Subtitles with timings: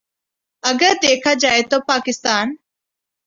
[0.63, 2.55] اگر دیکھا جائے تو پاکستان